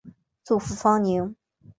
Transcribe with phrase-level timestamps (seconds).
[0.43, 1.35] 祖父方宁。